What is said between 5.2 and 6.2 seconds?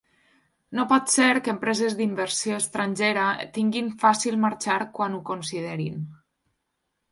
ho considerin.